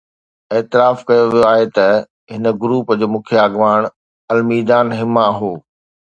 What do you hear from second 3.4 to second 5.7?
اڳواڻ الميدان حما هو